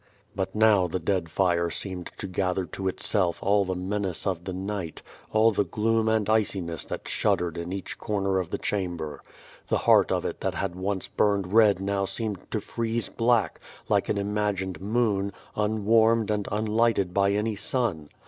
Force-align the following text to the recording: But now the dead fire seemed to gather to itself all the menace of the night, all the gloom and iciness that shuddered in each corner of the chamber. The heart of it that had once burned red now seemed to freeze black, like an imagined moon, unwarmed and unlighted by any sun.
But 0.35 0.55
now 0.55 0.87
the 0.87 0.97
dead 0.97 1.29
fire 1.29 1.69
seemed 1.69 2.07
to 2.17 2.25
gather 2.25 2.65
to 2.65 2.87
itself 2.87 3.37
all 3.43 3.63
the 3.65 3.75
menace 3.75 4.25
of 4.25 4.45
the 4.45 4.51
night, 4.51 5.03
all 5.31 5.51
the 5.51 5.63
gloom 5.63 6.09
and 6.09 6.27
iciness 6.27 6.83
that 6.85 7.07
shuddered 7.07 7.55
in 7.55 7.71
each 7.71 7.99
corner 7.99 8.39
of 8.39 8.49
the 8.49 8.57
chamber. 8.57 9.21
The 9.67 9.77
heart 9.85 10.11
of 10.11 10.25
it 10.25 10.41
that 10.41 10.55
had 10.55 10.73
once 10.75 11.07
burned 11.07 11.53
red 11.53 11.79
now 11.79 12.05
seemed 12.05 12.49
to 12.49 12.59
freeze 12.59 13.09
black, 13.09 13.59
like 13.89 14.09
an 14.09 14.17
imagined 14.17 14.81
moon, 14.81 15.33
unwarmed 15.55 16.31
and 16.31 16.47
unlighted 16.51 17.13
by 17.13 17.33
any 17.33 17.55
sun. 17.55 18.09